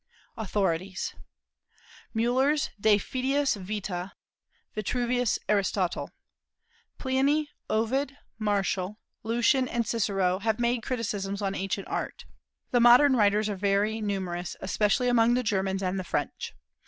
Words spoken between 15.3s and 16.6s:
the Germans and the French.